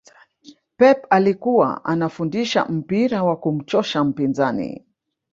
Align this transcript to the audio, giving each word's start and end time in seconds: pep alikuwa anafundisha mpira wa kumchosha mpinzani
pep 0.77 1.05
alikuwa 1.09 1.85
anafundisha 1.85 2.65
mpira 2.65 3.23
wa 3.23 3.35
kumchosha 3.37 4.03
mpinzani 4.03 4.85